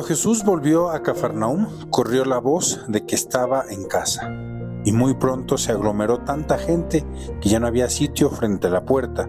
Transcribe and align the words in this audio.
Cuando 0.00 0.16
Jesús 0.16 0.44
volvió 0.44 0.88
a 0.88 1.02
Cafarnaúm, 1.02 1.90
corrió 1.90 2.24
la 2.24 2.38
voz 2.38 2.86
de 2.88 3.04
que 3.04 3.14
estaba 3.14 3.66
en 3.68 3.84
casa, 3.84 4.30
y 4.82 4.92
muy 4.92 5.12
pronto 5.12 5.58
se 5.58 5.72
aglomeró 5.72 6.24
tanta 6.24 6.56
gente 6.56 7.04
que 7.42 7.50
ya 7.50 7.60
no 7.60 7.66
había 7.66 7.90
sitio 7.90 8.30
frente 8.30 8.68
a 8.68 8.70
la 8.70 8.86
puerta. 8.86 9.28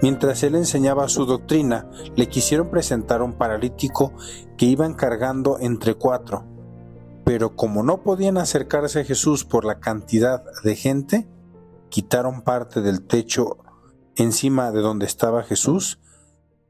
Mientras 0.00 0.44
él 0.44 0.54
enseñaba 0.54 1.08
su 1.08 1.26
doctrina, 1.26 1.90
le 2.14 2.28
quisieron 2.28 2.70
presentar 2.70 3.20
a 3.20 3.24
un 3.24 3.32
paralítico 3.32 4.12
que 4.56 4.66
iban 4.66 4.94
cargando 4.94 5.58
entre 5.58 5.96
cuatro. 5.96 6.44
Pero 7.24 7.56
como 7.56 7.82
no 7.82 8.04
podían 8.04 8.38
acercarse 8.38 9.00
a 9.00 9.04
Jesús 9.04 9.44
por 9.44 9.64
la 9.64 9.80
cantidad 9.80 10.44
de 10.62 10.76
gente, 10.76 11.28
quitaron 11.88 12.42
parte 12.42 12.80
del 12.80 13.04
techo 13.08 13.58
encima 14.14 14.70
de 14.70 14.82
donde 14.82 15.06
estaba 15.06 15.42
Jesús 15.42 15.98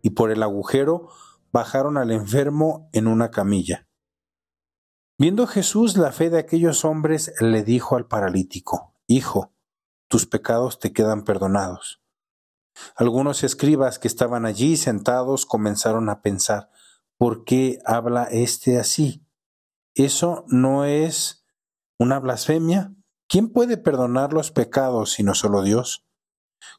y 0.01 0.11
por 0.11 0.31
el 0.31 0.43
agujero 0.43 1.11
bajaron 1.55 1.99
al 1.99 2.11
enfermo 2.11 2.91
en 2.93 3.07
una 3.07 3.31
camilla. 3.31 3.87
Viendo 5.21 5.47
Jesús 5.47 5.97
la 5.97 6.11
fe 6.11 6.29
de 6.29 6.41
aquellos 6.41 6.85
hombres, 6.85 7.33
le 7.39 7.63
dijo 7.63 7.95
al 7.95 8.09
paralítico, 8.09 8.97
Hijo, 9.07 9.55
tus 10.09 10.27
pecados 10.27 10.81
te 10.81 10.93
quedan 10.93 11.23
perdonados. 11.23 12.03
Algunos 12.97 13.45
escribas 13.45 14.01
que 14.01 14.09
estaban 14.09 14.47
allí 14.47 14.77
sentados 14.77 15.47
comenzaron 15.47 16.09
a 16.09 16.23
pensar, 16.23 16.71
¿por 17.19 17.45
qué 17.45 17.79
habla 17.87 18.25
éste 18.25 18.77
así? 18.77 19.25
¿Eso 19.95 20.45
no 20.49 20.85
es 20.85 21.47
una 22.01 22.19
blasfemia? 22.19 22.97
¿Quién 23.29 23.53
puede 23.53 23.77
perdonar 23.77 24.33
los 24.33 24.51
pecados 24.51 25.13
sino 25.13 25.37
solo 25.37 25.63
Dios? 25.63 26.05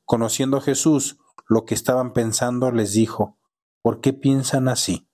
Conociendo 0.04 0.60
Jesús 0.60 1.18
lo 1.48 1.64
que 1.64 1.76
estaban 1.76 2.12
pensando, 2.12 2.72
les 2.72 2.92
dijo, 2.92 3.40
¿Por 3.86 4.02
qué 4.02 4.14
piensan 4.14 4.68
así? 4.68 5.08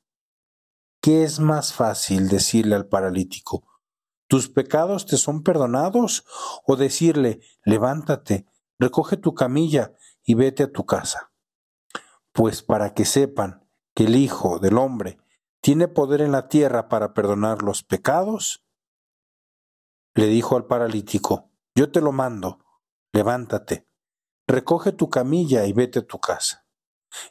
¿Qué 1.02 1.26
es 1.26 1.42
más 1.42 1.74
fácil 1.74 2.30
decirle 2.30 2.74
al 2.76 2.88
paralítico, 2.88 3.68
¿tus 4.30 4.48
pecados 4.48 5.06
te 5.06 5.18
son 5.18 5.44
perdonados? 5.44 6.24
o 6.66 6.78
decirle, 6.78 7.42
levántate, 7.66 8.48
recoge 8.80 9.18
tu 9.18 9.34
camilla 9.34 9.94
y 10.24 10.36
vete 10.36 10.64
a 10.64 10.72
tu 10.72 10.86
casa? 10.86 11.34
Pues 12.32 12.64
para 12.64 12.94
que 12.94 13.04
sepan 13.04 13.68
que 13.94 14.06
el 14.06 14.16
Hijo 14.16 14.58
del 14.60 14.78
Hombre 14.78 15.18
tiene 15.60 15.90
poder 15.90 16.22
en 16.22 16.32
la 16.32 16.48
tierra 16.48 16.88
para 16.88 17.14
perdonar 17.14 17.64
los 17.64 17.84
pecados, 17.84 18.64
le 20.14 20.28
dijo 20.28 20.56
al 20.56 20.66
paralítico, 20.66 21.52
yo 21.76 21.92
te 21.92 22.00
lo 22.00 22.14
mando, 22.14 22.60
levántate, 23.12 23.90
recoge 24.48 24.94
tu 24.94 25.10
camilla 25.10 25.66
y 25.66 25.74
vete 25.74 26.00
a 26.00 26.08
tu 26.08 26.20
casa. 26.20 26.71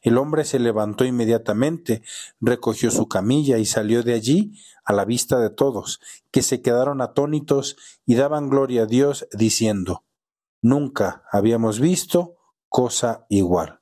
El 0.03 0.19
hombre 0.19 0.45
se 0.45 0.59
levantó 0.59 1.05
inmediatamente, 1.05 2.03
recogió 2.41 2.91
su 2.91 3.09
camilla 3.09 3.59
y 3.59 3.67
salió 3.67 4.03
de 4.03 4.15
allí 4.15 4.53
a 4.85 4.93
la 4.93 5.05
vista 5.05 5.39
de 5.39 5.51
todos, 5.51 6.01
que 6.31 6.43
se 6.43 6.63
quedaron 6.63 7.01
atónitos 7.01 7.77
y 8.07 8.15
daban 8.15 8.49
gloria 8.49 8.83
a 8.83 8.87
Dios, 8.87 9.27
diciendo, 9.33 10.05
Nunca 10.63 11.25
habíamos 11.33 11.81
visto 11.81 12.37
cosa 12.69 13.25
igual. 13.31 13.81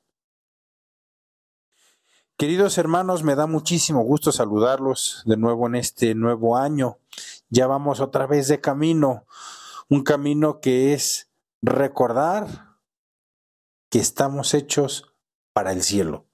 Queridos 2.37 2.77
hermanos, 2.77 3.23
me 3.23 3.35
da 3.35 3.47
muchísimo 3.47 4.01
gusto 4.01 4.31
saludarlos 4.31 5.23
de 5.25 5.35
nuevo 5.35 5.67
en 5.67 5.75
este 5.75 6.15
nuevo 6.15 6.55
año. 6.55 6.97
Ya 7.49 7.67
vamos 7.67 7.99
otra 7.99 8.27
vez 8.27 8.47
de 8.47 8.61
camino, 8.61 9.25
un 9.89 10.03
camino 10.03 10.61
que 10.61 10.93
es 10.93 11.29
recordar 11.61 12.77
que 13.89 13.99
estamos 13.99 14.53
hechos 14.53 15.13
para 15.53 15.71
el 15.71 15.83
cielo. 15.83 16.25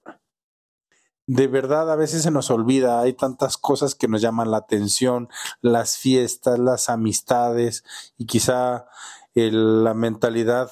De 1.27 1.47
verdad, 1.47 1.91
a 1.91 1.95
veces 1.95 2.21
se 2.21 2.29
nos 2.29 2.51
olvida, 2.51 2.99
hay 2.99 3.13
tantas 3.13 3.57
cosas 3.57 3.95
que 3.95 4.07
nos 4.07 4.21
llaman 4.21 4.51
la 4.51 4.57
atención, 4.57 5.27
las 5.61 5.97
fiestas, 5.97 6.59
las 6.59 6.87
amistades 6.87 7.83
y 8.17 8.27
quizá 8.27 8.85
la 9.33 9.93
mentalidad 9.95 10.69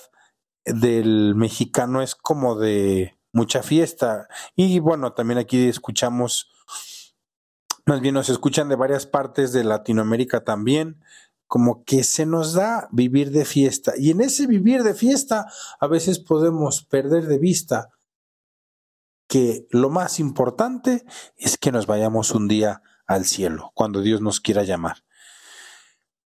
del 0.63 1.33
mexicano 1.35 2.01
es 2.01 2.13
como 2.13 2.55
de 2.55 3.17
mucha 3.31 3.63
fiesta. 3.63 4.27
Y 4.55 4.77
bueno, 4.79 5.13
también 5.13 5.39
aquí 5.39 5.67
escuchamos, 5.67 6.51
más 7.85 7.99
bien 8.01 8.13
nos 8.13 8.29
escuchan 8.29 8.69
de 8.69 8.75
varias 8.75 9.07
partes 9.07 9.53
de 9.53 9.63
Latinoamérica 9.63 10.43
también, 10.43 11.01
como 11.47 11.83
que 11.83 12.03
se 12.03 12.27
nos 12.27 12.53
da 12.53 12.87
vivir 12.91 13.31
de 13.31 13.45
fiesta. 13.45 13.93
Y 13.97 14.11
en 14.11 14.21
ese 14.21 14.45
vivir 14.45 14.83
de 14.83 14.93
fiesta 14.93 15.47
a 15.79 15.87
veces 15.87 16.19
podemos 16.19 16.83
perder 16.83 17.25
de 17.25 17.39
vista 17.39 17.89
que 19.33 19.65
lo 19.71 19.89
más 19.89 20.19
importante 20.19 21.07
es 21.37 21.57
que 21.57 21.71
nos 21.71 21.87
vayamos 21.87 22.35
un 22.35 22.47
día 22.47 22.83
al 23.07 23.25
cielo, 23.25 23.71
cuando 23.73 24.01
Dios 24.01 24.21
nos 24.21 24.39
quiera 24.39 24.61
llamar. 24.61 25.05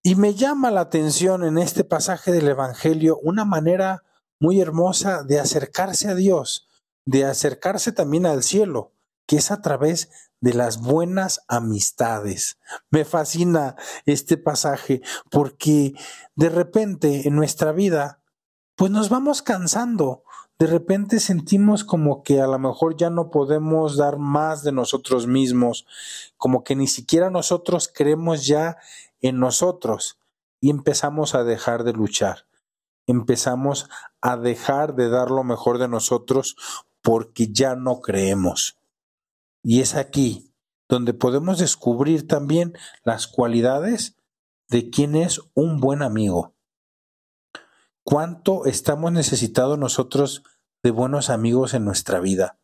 Y 0.02 0.16
me 0.16 0.34
llama 0.34 0.72
la 0.72 0.80
atención 0.80 1.44
en 1.44 1.56
este 1.56 1.84
pasaje 1.84 2.32
del 2.32 2.48
Evangelio 2.48 3.20
una 3.22 3.44
manera 3.44 4.02
muy 4.40 4.60
hermosa 4.60 5.22
de 5.22 5.38
acercarse 5.38 6.08
a 6.08 6.16
Dios, 6.16 6.66
de 7.04 7.24
acercarse 7.24 7.92
también 7.92 8.26
al 8.26 8.42
cielo, 8.42 8.92
que 9.28 9.36
es 9.36 9.52
a 9.52 9.62
través 9.62 10.10
de 10.40 10.54
las 10.54 10.80
buenas 10.80 11.42
amistades. 11.46 12.58
Me 12.90 13.04
fascina 13.04 13.76
este 14.04 14.36
pasaje 14.36 15.00
porque 15.30 15.94
de 16.34 16.48
repente 16.48 17.28
en 17.28 17.36
nuestra 17.36 17.70
vida, 17.70 18.20
pues 18.74 18.90
nos 18.90 19.10
vamos 19.10 19.42
cansando, 19.42 20.24
de 20.58 20.66
repente 20.66 21.20
sentimos 21.20 21.84
como 21.84 22.22
que 22.22 22.40
a 22.40 22.46
lo 22.46 22.58
mejor 22.58 22.96
ya 22.96 23.10
no 23.10 23.30
podemos 23.30 23.96
dar 23.96 24.16
más 24.16 24.62
de 24.62 24.72
nosotros 24.72 25.26
mismos, 25.26 25.86
como 26.38 26.64
que 26.64 26.74
ni 26.74 26.86
siquiera 26.86 27.28
nosotros 27.28 27.90
creemos 27.92 28.46
ya 28.46 28.78
en 29.20 29.38
nosotros 29.38 30.18
y 30.60 30.70
empezamos 30.70 31.34
a 31.34 31.44
dejar 31.44 31.84
de 31.84 31.92
luchar, 31.92 32.46
empezamos 33.06 33.90
a 34.22 34.38
dejar 34.38 34.94
de 34.94 35.10
dar 35.10 35.30
lo 35.30 35.44
mejor 35.44 35.78
de 35.78 35.88
nosotros 35.88 36.56
porque 37.02 37.48
ya 37.52 37.76
no 37.76 38.00
creemos. 38.00 38.78
Y 39.62 39.80
es 39.80 39.94
aquí 39.94 40.54
donde 40.88 41.12
podemos 41.12 41.58
descubrir 41.58 42.26
también 42.26 42.72
las 43.04 43.26
cualidades 43.26 44.16
de 44.68 44.88
quien 44.88 45.16
es 45.16 45.40
un 45.54 45.80
buen 45.80 46.02
amigo 46.02 46.55
cuánto 48.06 48.66
estamos 48.66 49.10
necesitados 49.10 49.76
nosotros 49.80 50.44
de 50.84 50.92
buenos 50.92 51.28
amigos 51.28 51.74
en 51.74 51.84
nuestra 51.84 52.20
vida. 52.20 52.56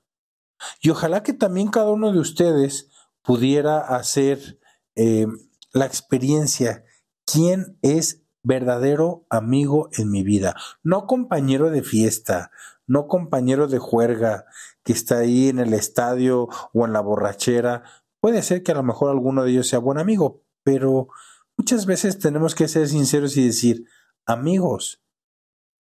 Y 0.80 0.90
ojalá 0.90 1.24
que 1.24 1.32
también 1.32 1.68
cada 1.68 1.90
uno 1.90 2.12
de 2.12 2.20
ustedes 2.20 2.90
pudiera 3.22 3.80
hacer 3.80 4.60
eh, 4.94 5.26
la 5.72 5.86
experiencia, 5.86 6.84
quién 7.24 7.76
es 7.82 8.22
verdadero 8.44 9.26
amigo 9.30 9.88
en 9.98 10.12
mi 10.12 10.22
vida, 10.22 10.54
no 10.84 11.08
compañero 11.08 11.70
de 11.70 11.82
fiesta, 11.82 12.52
no 12.86 13.08
compañero 13.08 13.66
de 13.66 13.80
juerga 13.80 14.46
que 14.84 14.92
está 14.92 15.18
ahí 15.18 15.48
en 15.48 15.58
el 15.58 15.74
estadio 15.74 16.48
o 16.72 16.86
en 16.86 16.92
la 16.92 17.00
borrachera. 17.00 17.82
Puede 18.20 18.42
ser 18.42 18.62
que 18.62 18.70
a 18.70 18.76
lo 18.76 18.84
mejor 18.84 19.10
alguno 19.10 19.42
de 19.42 19.50
ellos 19.50 19.66
sea 19.66 19.80
buen 19.80 19.98
amigo, 19.98 20.44
pero 20.62 21.08
muchas 21.56 21.84
veces 21.84 22.20
tenemos 22.20 22.54
que 22.54 22.68
ser 22.68 22.86
sinceros 22.86 23.36
y 23.36 23.44
decir, 23.44 23.86
amigos, 24.24 25.02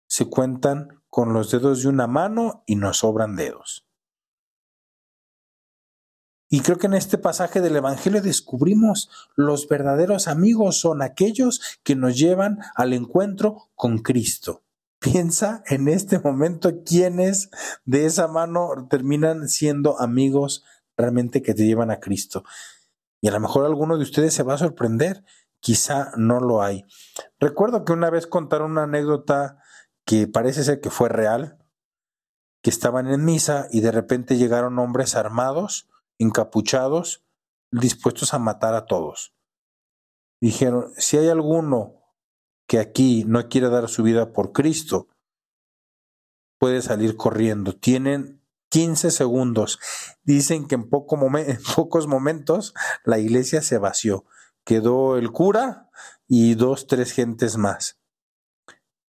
se 0.06 0.26
cuentan 0.26 1.02
con 1.08 1.32
los 1.32 1.50
dedos 1.50 1.82
de 1.82 1.88
una 1.88 2.06
mano 2.06 2.62
y 2.66 2.76
nos 2.76 2.98
sobran 2.98 3.36
dedos. 3.36 3.86
Y 6.48 6.60
creo 6.60 6.78
que 6.78 6.86
en 6.86 6.94
este 6.94 7.18
pasaje 7.18 7.60
del 7.60 7.76
Evangelio 7.76 8.22
descubrimos 8.22 9.10
los 9.34 9.66
verdaderos 9.68 10.28
amigos 10.28 10.78
son 10.78 11.02
aquellos 11.02 11.60
que 11.82 11.96
nos 11.96 12.16
llevan 12.16 12.58
al 12.76 12.92
encuentro 12.92 13.70
con 13.74 13.98
Cristo. 13.98 14.62
Piensa 15.00 15.62
en 15.66 15.88
este 15.88 16.18
momento 16.18 16.82
quiénes 16.84 17.50
de 17.84 18.06
esa 18.06 18.28
mano 18.28 18.86
terminan 18.88 19.48
siendo 19.48 20.00
amigos 20.00 20.64
realmente 20.96 21.42
que 21.42 21.54
te 21.54 21.66
llevan 21.66 21.90
a 21.90 22.00
Cristo. 22.00 22.44
Y 23.20 23.28
a 23.28 23.32
lo 23.32 23.40
mejor 23.40 23.64
alguno 23.66 23.96
de 23.96 24.04
ustedes 24.04 24.32
se 24.32 24.42
va 24.42 24.54
a 24.54 24.58
sorprender, 24.58 25.24
quizá 25.60 26.12
no 26.16 26.38
lo 26.40 26.62
hay. 26.62 26.84
Recuerdo 27.40 27.84
que 27.84 27.92
una 27.92 28.08
vez 28.08 28.26
contaron 28.26 28.72
una 28.72 28.84
anécdota 28.84 29.58
que 30.06 30.28
parece 30.28 30.64
ser 30.64 30.80
que 30.80 30.88
fue 30.88 31.08
real, 31.08 31.58
que 32.62 32.70
estaban 32.70 33.08
en 33.08 33.24
misa 33.24 33.66
y 33.70 33.80
de 33.80 33.92
repente 33.92 34.38
llegaron 34.38 34.78
hombres 34.78 35.16
armados, 35.16 35.88
encapuchados, 36.18 37.24
dispuestos 37.70 38.32
a 38.32 38.38
matar 38.38 38.74
a 38.74 38.86
todos. 38.86 39.34
Dijeron, 40.40 40.92
si 40.96 41.18
hay 41.18 41.28
alguno 41.28 41.96
que 42.66 42.78
aquí 42.78 43.24
no 43.26 43.48
quiere 43.48 43.68
dar 43.68 43.88
su 43.88 44.02
vida 44.02 44.32
por 44.32 44.52
Cristo, 44.52 45.08
puede 46.58 46.82
salir 46.82 47.16
corriendo. 47.16 47.74
Tienen 47.74 48.42
15 48.70 49.10
segundos. 49.10 49.78
Dicen 50.22 50.68
que 50.68 50.76
en, 50.76 50.88
en 50.90 51.58
pocos 51.74 52.06
momentos 52.06 52.74
la 53.04 53.18
iglesia 53.18 53.60
se 53.60 53.78
vació. 53.78 54.24
Quedó 54.64 55.16
el 55.16 55.32
cura 55.32 55.90
y 56.28 56.54
dos, 56.54 56.86
tres 56.86 57.12
gentes 57.12 57.56
más. 57.56 57.98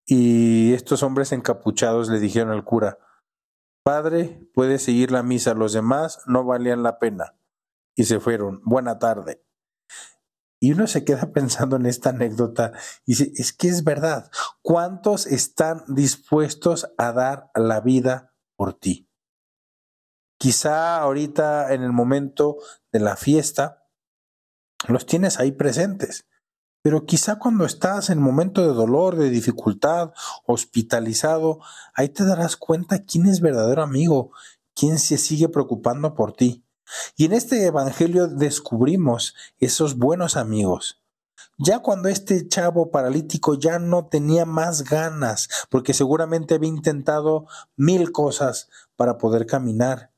Y 0.05 0.73
estos 0.73 1.01
hombres 1.03 1.31
encapuchados 1.31 2.09
le 2.09 2.19
dijeron 2.19 2.51
al 2.51 2.63
cura, 2.63 2.99
Padre, 3.83 4.49
puede 4.53 4.79
seguir 4.79 5.11
la 5.11 5.23
misa, 5.23 5.53
los 5.53 5.73
demás 5.73 6.21
no 6.25 6.43
valían 6.43 6.83
la 6.83 6.99
pena. 6.99 7.35
y 7.97 8.03
se 8.05 8.19
fueron. 8.19 8.61
Buena 8.65 8.99
tarde. 8.99 9.45
Y 10.59 10.73
uno 10.73 10.87
se 10.87 11.05
queda 11.05 11.31
pensando 11.33 11.75
en 11.75 11.85
esta 11.85 12.09
anécdota 12.09 12.73
y 13.05 13.11
dice, 13.13 13.31
es 13.35 13.53
que 13.53 13.67
es 13.67 13.83
verdad, 13.83 14.31
¿cuántos 14.61 15.27
están 15.27 15.83
dispuestos 15.87 16.91
a 16.97 17.11
dar 17.13 17.51
la 17.55 17.79
vida 17.81 18.33
por 18.55 18.73
ti? 18.73 19.09
Quizá 20.37 20.97
ahorita 20.97 21.73
en 21.73 21.83
el 21.83 21.93
momento 21.93 22.57
de 22.91 22.99
la 22.99 23.15
fiesta 23.15 23.87
los 24.87 25.05
tienes 25.05 25.39
ahí 25.39 25.51
presentes, 25.51 26.27
pero 26.85 27.03
quizá 27.03 27.39
cuando 27.39 27.65
estás 27.65 28.11
en 28.11 28.21
momento 28.21 28.61
de 28.61 28.71
dolor, 28.71 29.15
de 29.15 29.31
dificultad, 29.31 30.13
hospitalizado, 30.45 31.59
ahí 31.95 32.09
te 32.09 32.23
darás 32.23 32.57
cuenta 32.57 33.03
quién 33.03 33.25
es 33.25 33.41
verdadero 33.41 33.81
amigo, 33.81 34.29
quién 34.75 34.99
se 34.99 35.17
sigue 35.17 35.49
preocupando 35.49 36.13
por 36.13 36.33
ti. 36.33 36.63
Y 37.17 37.25
en 37.25 37.33
este 37.33 37.65
Evangelio 37.65 38.27
descubrimos 38.27 39.33
esos 39.57 39.97
buenos 39.97 40.37
amigos. 40.37 41.01
Ya 41.57 41.79
cuando 41.79 42.07
este 42.07 42.47
chavo 42.47 42.91
paralítico 42.91 43.55
ya 43.55 43.79
no 43.79 44.05
tenía 44.05 44.45
más 44.45 44.83
ganas, 44.83 45.49
porque 45.71 45.95
seguramente 45.95 46.53
había 46.53 46.69
intentado 46.69 47.47
mil 47.75 48.11
cosas 48.11 48.69
para 48.95 49.17
poder 49.17 49.47
caminar, 49.47 50.11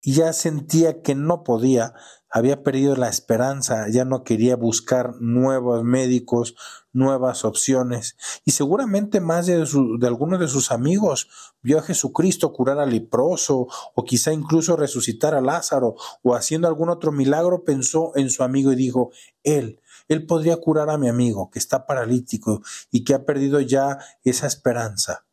y 0.00 0.14
ya 0.14 0.32
sentía 0.32 1.02
que 1.02 1.14
no 1.14 1.42
podía, 1.42 1.94
había 2.30 2.62
perdido 2.62 2.94
la 2.94 3.08
esperanza, 3.08 3.88
ya 3.88 4.04
no 4.04 4.22
quería 4.22 4.54
buscar 4.54 5.14
nuevos 5.20 5.82
médicos, 5.82 6.54
nuevas 6.92 7.44
opciones. 7.44 8.16
Y 8.44 8.52
seguramente 8.52 9.20
más 9.20 9.46
de, 9.46 9.66
de 9.98 10.06
algunos 10.06 10.38
de 10.38 10.48
sus 10.48 10.70
amigos 10.70 11.28
vio 11.62 11.78
a 11.78 11.82
Jesucristo 11.82 12.52
curar 12.52 12.78
al 12.78 12.90
leproso 12.90 13.66
o 13.94 14.04
quizá 14.04 14.32
incluso 14.32 14.76
resucitar 14.76 15.34
a 15.34 15.40
Lázaro 15.40 15.96
o 16.22 16.34
haciendo 16.34 16.68
algún 16.68 16.90
otro 16.90 17.12
milagro, 17.12 17.64
pensó 17.64 18.12
en 18.14 18.30
su 18.30 18.42
amigo 18.42 18.72
y 18.72 18.76
dijo, 18.76 19.10
él, 19.42 19.80
él 20.08 20.26
podría 20.26 20.58
curar 20.58 20.90
a 20.90 20.98
mi 20.98 21.08
amigo 21.08 21.50
que 21.50 21.58
está 21.58 21.86
paralítico 21.86 22.62
y 22.90 23.04
que 23.04 23.14
ha 23.14 23.24
perdido 23.24 23.60
ya 23.60 23.98
esa 24.22 24.46
esperanza. 24.46 25.26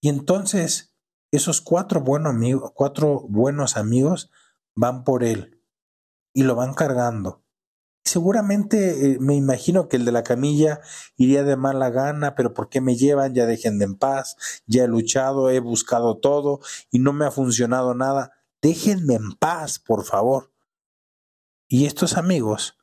Y 0.00 0.08
entonces 0.08 0.89
esos 1.30 1.60
cuatro, 1.60 2.04
cuatro 2.74 3.20
buenos 3.28 3.76
amigos 3.76 4.30
van 4.74 5.04
por 5.04 5.24
él 5.24 5.60
y 6.32 6.42
lo 6.42 6.54
van 6.54 6.74
cargando. 6.74 7.44
Seguramente 8.04 9.12
eh, 9.12 9.18
me 9.20 9.34
imagino 9.34 9.88
que 9.88 9.96
el 9.96 10.04
de 10.04 10.12
la 10.12 10.24
camilla 10.24 10.80
iría 11.16 11.44
de 11.44 11.56
mala 11.56 11.90
gana, 11.90 12.34
pero 12.34 12.54
¿por 12.54 12.68
qué 12.68 12.80
me 12.80 12.96
llevan? 12.96 13.34
Ya 13.34 13.46
déjenme 13.46 13.84
en 13.84 13.96
paz, 13.96 14.36
ya 14.66 14.84
he 14.84 14.88
luchado, 14.88 15.50
he 15.50 15.60
buscado 15.60 16.18
todo 16.18 16.60
y 16.90 16.98
no 16.98 17.12
me 17.12 17.26
ha 17.26 17.30
funcionado 17.30 17.94
nada. 17.94 18.32
Déjenme 18.62 19.14
en 19.14 19.32
paz, 19.32 19.78
por 19.78 20.04
favor. 20.04 20.52
Y 21.68 21.86
estos 21.86 22.16
amigos 22.16 22.79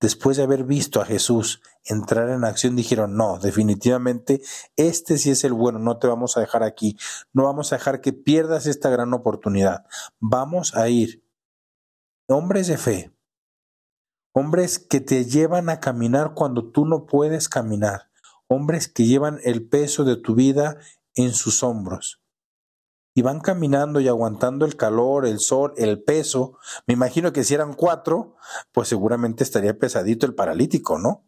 después 0.00 0.36
de 0.36 0.42
haber 0.42 0.64
visto 0.64 1.00
a 1.00 1.04
Jesús 1.04 1.62
entrar 1.84 2.30
en 2.30 2.44
acción, 2.44 2.76
dijeron, 2.76 3.16
no, 3.16 3.38
definitivamente, 3.38 4.40
este 4.76 5.18
sí 5.18 5.30
es 5.30 5.44
el 5.44 5.52
bueno, 5.52 5.78
no 5.78 5.98
te 5.98 6.06
vamos 6.06 6.36
a 6.36 6.40
dejar 6.40 6.62
aquí, 6.62 6.96
no 7.32 7.44
vamos 7.44 7.72
a 7.72 7.76
dejar 7.76 8.00
que 8.00 8.12
pierdas 8.12 8.66
esta 8.66 8.90
gran 8.90 9.12
oportunidad, 9.12 9.86
vamos 10.18 10.74
a 10.74 10.88
ir. 10.88 11.24
Hombres 12.28 12.68
de 12.68 12.78
fe, 12.78 13.12
hombres 14.32 14.78
que 14.78 15.00
te 15.00 15.24
llevan 15.24 15.68
a 15.68 15.80
caminar 15.80 16.34
cuando 16.34 16.70
tú 16.70 16.86
no 16.86 17.06
puedes 17.06 17.48
caminar, 17.48 18.10
hombres 18.46 18.88
que 18.88 19.04
llevan 19.04 19.40
el 19.42 19.68
peso 19.68 20.04
de 20.04 20.16
tu 20.16 20.34
vida 20.34 20.78
en 21.14 21.32
sus 21.34 21.62
hombros 21.62 22.19
van 23.22 23.40
caminando 23.40 24.00
y 24.00 24.08
aguantando 24.08 24.64
el 24.64 24.76
calor, 24.76 25.26
el 25.26 25.40
sol, 25.40 25.72
el 25.76 26.02
peso. 26.02 26.58
Me 26.86 26.94
imagino 26.94 27.32
que 27.32 27.44
si 27.44 27.54
eran 27.54 27.74
cuatro, 27.74 28.36
pues 28.72 28.88
seguramente 28.88 29.42
estaría 29.42 29.78
pesadito 29.78 30.26
el 30.26 30.34
paralítico, 30.34 30.98
¿no? 30.98 31.24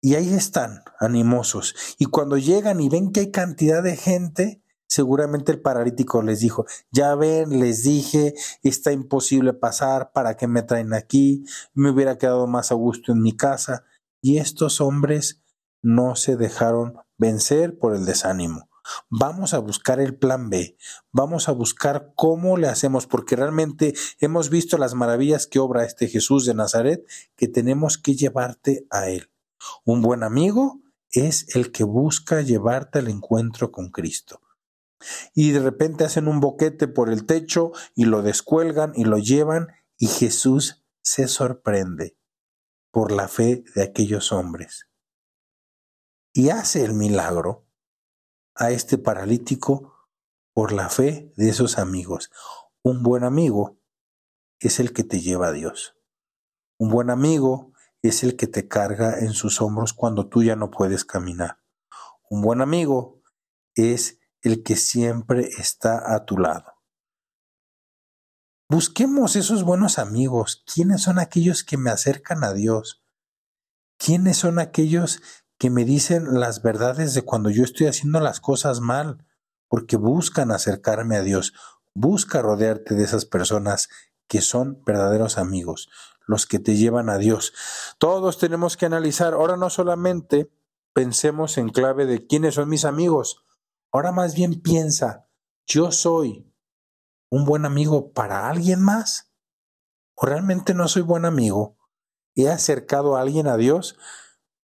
Y 0.00 0.16
ahí 0.16 0.34
están, 0.34 0.82
animosos. 0.98 1.74
Y 1.98 2.06
cuando 2.06 2.36
llegan 2.36 2.80
y 2.80 2.88
ven 2.88 3.12
que 3.12 3.20
hay 3.20 3.30
cantidad 3.30 3.82
de 3.82 3.96
gente, 3.96 4.62
seguramente 4.88 5.52
el 5.52 5.62
paralítico 5.62 6.22
les 6.22 6.40
dijo, 6.40 6.66
ya 6.90 7.14
ven, 7.14 7.60
les 7.60 7.84
dije, 7.84 8.34
está 8.62 8.90
imposible 8.92 9.52
pasar, 9.52 10.10
¿para 10.12 10.36
qué 10.36 10.48
me 10.48 10.62
traen 10.62 10.92
aquí? 10.92 11.44
Me 11.72 11.90
hubiera 11.90 12.18
quedado 12.18 12.46
más 12.46 12.72
a 12.72 12.74
gusto 12.74 13.12
en 13.12 13.22
mi 13.22 13.36
casa. 13.36 13.84
Y 14.20 14.38
estos 14.38 14.80
hombres 14.80 15.40
no 15.82 16.16
se 16.16 16.36
dejaron 16.36 16.98
vencer 17.16 17.78
por 17.78 17.94
el 17.94 18.04
desánimo 18.04 18.71
Vamos 19.08 19.54
a 19.54 19.58
buscar 19.58 20.00
el 20.00 20.16
plan 20.16 20.50
B, 20.50 20.76
vamos 21.12 21.48
a 21.48 21.52
buscar 21.52 22.12
cómo 22.16 22.56
le 22.56 22.68
hacemos, 22.68 23.06
porque 23.06 23.36
realmente 23.36 23.94
hemos 24.20 24.50
visto 24.50 24.78
las 24.78 24.94
maravillas 24.94 25.46
que 25.46 25.58
obra 25.58 25.84
este 25.84 26.08
Jesús 26.08 26.46
de 26.46 26.54
Nazaret, 26.54 27.04
que 27.36 27.48
tenemos 27.48 27.98
que 27.98 28.14
llevarte 28.14 28.86
a 28.90 29.08
Él. 29.08 29.30
Un 29.84 30.02
buen 30.02 30.22
amigo 30.22 30.80
es 31.10 31.54
el 31.54 31.70
que 31.70 31.84
busca 31.84 32.40
llevarte 32.40 32.98
al 32.98 33.08
encuentro 33.08 33.70
con 33.70 33.90
Cristo. 33.90 34.40
Y 35.34 35.50
de 35.50 35.60
repente 35.60 36.04
hacen 36.04 36.28
un 36.28 36.40
boquete 36.40 36.88
por 36.88 37.10
el 37.10 37.26
techo 37.26 37.72
y 37.94 38.04
lo 38.04 38.22
descuelgan 38.22 38.92
y 38.94 39.04
lo 39.04 39.18
llevan 39.18 39.68
y 39.98 40.06
Jesús 40.06 40.84
se 41.02 41.28
sorprende 41.28 42.16
por 42.90 43.10
la 43.10 43.28
fe 43.28 43.64
de 43.74 43.82
aquellos 43.82 44.32
hombres. 44.32 44.88
Y 46.32 46.50
hace 46.50 46.84
el 46.84 46.94
milagro 46.94 47.66
a 48.54 48.70
este 48.70 48.98
paralítico 48.98 50.08
por 50.52 50.72
la 50.72 50.88
fe 50.88 51.32
de 51.36 51.48
esos 51.48 51.78
amigos. 51.78 52.30
Un 52.82 53.02
buen 53.02 53.24
amigo 53.24 53.78
es 54.60 54.80
el 54.80 54.92
que 54.92 55.04
te 55.04 55.20
lleva 55.20 55.48
a 55.48 55.52
Dios. 55.52 55.96
Un 56.78 56.90
buen 56.90 57.10
amigo 57.10 57.72
es 58.02 58.22
el 58.22 58.36
que 58.36 58.46
te 58.46 58.68
carga 58.68 59.20
en 59.20 59.32
sus 59.32 59.60
hombros 59.60 59.92
cuando 59.92 60.28
tú 60.28 60.42
ya 60.42 60.56
no 60.56 60.70
puedes 60.70 61.04
caminar. 61.04 61.62
Un 62.28 62.42
buen 62.42 62.60
amigo 62.60 63.22
es 63.74 64.18
el 64.40 64.62
que 64.62 64.76
siempre 64.76 65.48
está 65.58 66.14
a 66.14 66.24
tu 66.24 66.38
lado. 66.38 66.72
Busquemos 68.68 69.36
esos 69.36 69.64
buenos 69.64 69.98
amigos. 69.98 70.64
¿Quiénes 70.72 71.02
son 71.02 71.18
aquellos 71.18 71.62
que 71.62 71.76
me 71.76 71.90
acercan 71.90 72.42
a 72.42 72.52
Dios? 72.52 73.04
¿Quiénes 73.98 74.38
son 74.38 74.58
aquellos 74.58 75.22
que 75.62 75.70
me 75.70 75.84
dicen 75.84 76.40
las 76.40 76.60
verdades 76.60 77.14
de 77.14 77.22
cuando 77.22 77.48
yo 77.48 77.62
estoy 77.62 77.86
haciendo 77.86 78.18
las 78.18 78.40
cosas 78.40 78.80
mal, 78.80 79.24
porque 79.68 79.94
buscan 79.96 80.50
acercarme 80.50 81.14
a 81.14 81.22
Dios. 81.22 81.54
Busca 81.94 82.42
rodearte 82.42 82.96
de 82.96 83.04
esas 83.04 83.26
personas 83.26 83.88
que 84.26 84.40
son 84.40 84.82
verdaderos 84.84 85.38
amigos, 85.38 85.88
los 86.26 86.46
que 86.46 86.58
te 86.58 86.74
llevan 86.74 87.08
a 87.08 87.16
Dios. 87.16 87.54
Todos 87.98 88.38
tenemos 88.38 88.76
que 88.76 88.86
analizar, 88.86 89.34
ahora 89.34 89.56
no 89.56 89.70
solamente 89.70 90.50
pensemos 90.94 91.56
en 91.58 91.68
clave 91.68 92.06
de 92.06 92.26
quiénes 92.26 92.56
son 92.56 92.68
mis 92.68 92.84
amigos, 92.84 93.44
ahora 93.92 94.10
más 94.10 94.34
bien 94.34 94.62
piensa, 94.62 95.28
yo 95.64 95.92
soy 95.92 96.52
un 97.30 97.44
buen 97.44 97.66
amigo 97.66 98.10
para 98.12 98.48
alguien 98.48 98.82
más, 98.82 99.32
o 100.16 100.26
realmente 100.26 100.74
no 100.74 100.88
soy 100.88 101.02
buen 101.02 101.24
amigo. 101.24 101.76
¿He 102.34 102.48
acercado 102.48 103.14
a 103.14 103.20
alguien 103.20 103.46
a 103.46 103.56
Dios? 103.56 103.96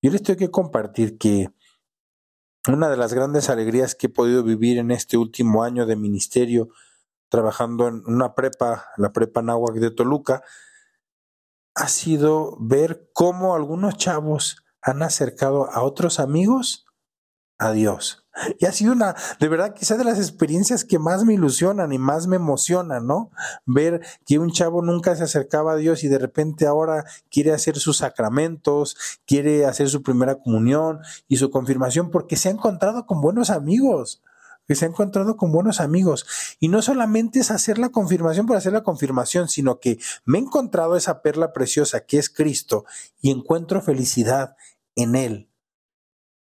Yo 0.00 0.10
les 0.12 0.22
tengo 0.22 0.38
que 0.38 0.50
compartir 0.50 1.18
que 1.18 1.48
una 2.68 2.88
de 2.88 2.96
las 2.96 3.14
grandes 3.14 3.50
alegrías 3.50 3.94
que 3.94 4.06
he 4.06 4.10
podido 4.10 4.44
vivir 4.44 4.78
en 4.78 4.90
este 4.90 5.16
último 5.16 5.64
año 5.64 5.86
de 5.86 5.96
ministerio, 5.96 6.68
trabajando 7.28 7.88
en 7.88 8.02
una 8.06 8.34
prepa, 8.34 8.86
la 8.96 9.12
prepa 9.12 9.42
Nahuac 9.42 9.76
de 9.76 9.90
Toluca, 9.90 10.42
ha 11.74 11.88
sido 11.88 12.56
ver 12.60 13.10
cómo 13.12 13.54
algunos 13.54 13.96
chavos 13.96 14.64
han 14.82 15.02
acercado 15.02 15.70
a 15.70 15.82
otros 15.82 16.20
amigos 16.20 16.86
a 17.58 17.72
Dios. 17.72 18.27
Y 18.58 18.66
ha 18.66 18.72
sido 18.72 18.92
una, 18.92 19.14
de 19.40 19.48
verdad, 19.48 19.74
quizá 19.74 19.96
de 19.96 20.04
las 20.04 20.18
experiencias 20.18 20.84
que 20.84 20.98
más 20.98 21.24
me 21.24 21.34
ilusionan 21.34 21.92
y 21.92 21.98
más 21.98 22.26
me 22.26 22.36
emocionan, 22.36 23.06
¿no? 23.06 23.30
Ver 23.66 24.00
que 24.26 24.38
un 24.38 24.50
chavo 24.52 24.82
nunca 24.82 25.16
se 25.16 25.24
acercaba 25.24 25.72
a 25.72 25.76
Dios 25.76 26.04
y 26.04 26.08
de 26.08 26.18
repente 26.18 26.66
ahora 26.66 27.04
quiere 27.30 27.52
hacer 27.52 27.76
sus 27.78 27.98
sacramentos, 27.98 28.96
quiere 29.26 29.66
hacer 29.66 29.88
su 29.88 30.02
primera 30.02 30.36
comunión 30.36 31.00
y 31.28 31.36
su 31.36 31.50
confirmación 31.50 32.10
porque 32.10 32.36
se 32.36 32.48
ha 32.48 32.52
encontrado 32.52 33.06
con 33.06 33.20
buenos 33.20 33.50
amigos 33.50 34.22
que 34.66 34.74
se 34.74 34.84
ha 34.84 34.88
encontrado 34.88 35.38
con 35.38 35.50
buenos 35.50 35.80
amigos. 35.80 36.26
Y 36.60 36.68
no 36.68 36.82
solamente 36.82 37.40
es 37.40 37.50
hacer 37.50 37.78
la 37.78 37.88
confirmación 37.88 38.44
por 38.46 38.58
hacer 38.58 38.74
la 38.74 38.82
confirmación, 38.82 39.48
sino 39.48 39.80
que 39.80 39.98
me 40.26 40.36
he 40.36 40.42
encontrado 40.42 40.94
esa 40.94 41.22
perla 41.22 41.54
preciosa 41.54 42.00
que 42.04 42.18
es 42.18 42.28
Cristo 42.28 42.84
y 43.22 43.30
encuentro 43.30 43.80
felicidad 43.80 44.56
en 44.94 45.16
Él 45.16 45.47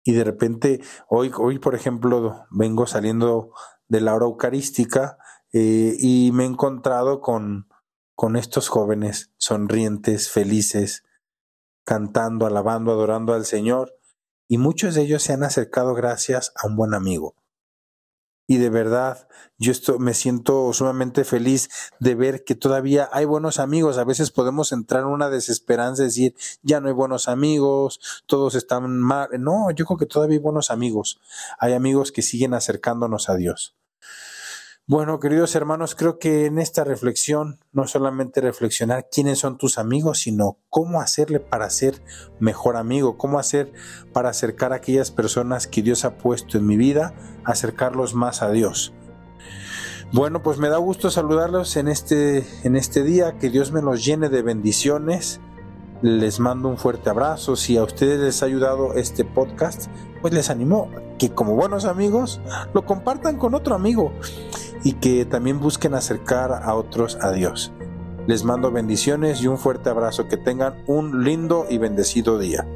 y 0.08 0.12
de 0.12 0.24
repente 0.24 0.80
hoy, 1.06 1.30
hoy 1.36 1.58
por 1.58 1.74
ejemplo, 1.74 2.46
vengo 2.50 2.86
saliendo 2.86 3.52
de 3.88 4.00
la 4.00 4.14
hora 4.14 4.24
eucarística 4.24 5.18
eh, 5.52 5.96
y 5.98 6.30
me 6.32 6.44
he 6.44 6.46
encontrado 6.46 7.20
con, 7.20 7.68
con 8.14 8.34
estos 8.36 8.70
jóvenes 8.70 9.34
sonrientes, 9.36 10.30
felices, 10.30 11.04
cantando, 11.84 12.46
alabando, 12.46 12.90
adorando 12.90 13.34
al 13.34 13.44
Señor, 13.44 13.98
y 14.48 14.56
muchos 14.56 14.94
de 14.94 15.02
ellos 15.02 15.22
se 15.22 15.34
han 15.34 15.42
acercado 15.42 15.92
gracias 15.92 16.54
a 16.56 16.68
un 16.68 16.76
buen 16.76 16.94
amigo. 16.94 17.34
Y 18.48 18.56
de 18.56 18.70
verdad 18.70 19.28
yo 19.58 19.72
esto, 19.72 19.98
me 19.98 20.14
siento 20.14 20.72
sumamente 20.72 21.24
feliz 21.24 21.68
de 22.00 22.14
ver 22.14 22.44
que 22.44 22.54
todavía 22.54 23.08
hay 23.12 23.26
buenos 23.26 23.58
amigos. 23.58 23.98
A 23.98 24.04
veces 24.04 24.30
podemos 24.30 24.72
entrar 24.72 25.02
en 25.02 25.08
una 25.08 25.28
desesperanza, 25.28 26.04
decir, 26.04 26.34
ya 26.62 26.80
no 26.80 26.88
hay 26.88 26.94
buenos 26.94 27.28
amigos, 27.28 28.22
todos 28.26 28.54
están 28.54 28.98
mal. 28.98 29.28
No, 29.38 29.70
yo 29.72 29.84
creo 29.84 29.98
que 29.98 30.06
todavía 30.06 30.36
hay 30.36 30.42
buenos 30.42 30.70
amigos. 30.70 31.20
Hay 31.58 31.74
amigos 31.74 32.10
que 32.10 32.22
siguen 32.22 32.54
acercándonos 32.54 33.28
a 33.28 33.36
Dios. 33.36 33.77
Bueno, 34.90 35.20
queridos 35.20 35.54
hermanos, 35.54 35.94
creo 35.94 36.18
que 36.18 36.46
en 36.46 36.58
esta 36.58 36.82
reflexión 36.82 37.60
no 37.72 37.86
solamente 37.86 38.40
reflexionar 38.40 39.08
quiénes 39.12 39.38
son 39.38 39.58
tus 39.58 39.76
amigos, 39.76 40.20
sino 40.20 40.60
cómo 40.70 41.02
hacerle 41.02 41.40
para 41.40 41.68
ser 41.68 42.02
mejor 42.40 42.78
amigo, 42.78 43.18
cómo 43.18 43.38
hacer 43.38 43.70
para 44.14 44.30
acercar 44.30 44.72
a 44.72 44.76
aquellas 44.76 45.10
personas 45.10 45.66
que 45.66 45.82
Dios 45.82 46.06
ha 46.06 46.16
puesto 46.16 46.56
en 46.56 46.66
mi 46.66 46.78
vida, 46.78 47.12
acercarlos 47.44 48.14
más 48.14 48.40
a 48.40 48.50
Dios. 48.50 48.94
Bueno, 50.10 50.42
pues 50.42 50.56
me 50.56 50.70
da 50.70 50.78
gusto 50.78 51.10
saludarlos 51.10 51.76
en 51.76 51.88
este, 51.88 52.46
en 52.62 52.74
este 52.74 53.02
día, 53.02 53.36
que 53.36 53.50
Dios 53.50 53.72
me 53.72 53.82
los 53.82 54.02
llene 54.06 54.30
de 54.30 54.40
bendiciones. 54.40 55.38
Les 56.02 56.38
mando 56.38 56.68
un 56.68 56.78
fuerte 56.78 57.10
abrazo. 57.10 57.56
Si 57.56 57.76
a 57.76 57.82
ustedes 57.82 58.20
les 58.20 58.42
ha 58.42 58.46
ayudado 58.46 58.94
este 58.94 59.24
podcast, 59.24 59.88
pues 60.20 60.32
les 60.32 60.48
animo 60.48 60.90
que 61.18 61.30
como 61.30 61.54
buenos 61.54 61.84
amigos 61.84 62.40
lo 62.72 62.84
compartan 62.86 63.36
con 63.36 63.54
otro 63.54 63.74
amigo 63.74 64.12
y 64.84 64.92
que 64.94 65.24
también 65.24 65.58
busquen 65.58 65.94
acercar 65.94 66.52
a 66.52 66.74
otros 66.74 67.18
a 67.20 67.32
Dios. 67.32 67.72
Les 68.28 68.44
mando 68.44 68.70
bendiciones 68.70 69.42
y 69.42 69.48
un 69.48 69.58
fuerte 69.58 69.90
abrazo. 69.90 70.28
Que 70.28 70.36
tengan 70.36 70.84
un 70.86 71.24
lindo 71.24 71.66
y 71.68 71.78
bendecido 71.78 72.38
día. 72.38 72.66